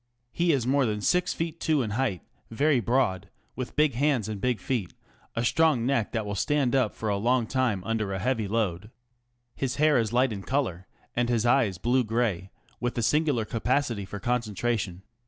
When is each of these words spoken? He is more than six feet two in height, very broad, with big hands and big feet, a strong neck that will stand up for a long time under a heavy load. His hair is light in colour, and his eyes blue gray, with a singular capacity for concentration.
He 0.31 0.51
is 0.51 0.65
more 0.65 0.87
than 0.87 0.99
six 0.99 1.31
feet 1.31 1.59
two 1.59 1.83
in 1.83 1.91
height, 1.91 2.23
very 2.49 2.79
broad, 2.79 3.29
with 3.55 3.75
big 3.75 3.93
hands 3.93 4.27
and 4.27 4.41
big 4.41 4.59
feet, 4.59 4.95
a 5.35 5.45
strong 5.45 5.85
neck 5.85 6.11
that 6.11 6.25
will 6.25 6.33
stand 6.33 6.75
up 6.75 6.95
for 6.95 7.07
a 7.07 7.17
long 7.17 7.45
time 7.45 7.83
under 7.83 8.11
a 8.11 8.17
heavy 8.17 8.47
load. 8.47 8.89
His 9.55 9.75
hair 9.75 9.99
is 9.99 10.11
light 10.11 10.33
in 10.33 10.41
colour, 10.41 10.87
and 11.15 11.29
his 11.29 11.45
eyes 11.45 11.77
blue 11.77 12.03
gray, 12.03 12.49
with 12.79 12.97
a 12.97 13.03
singular 13.03 13.45
capacity 13.45 14.03
for 14.05 14.19
concentration. 14.19 15.03